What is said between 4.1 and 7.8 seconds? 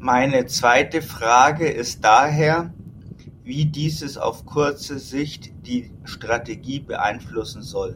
auf kurze Sicht die Strategie beeinflussen